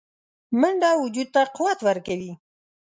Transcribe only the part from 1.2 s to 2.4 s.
ته قوت ورکوي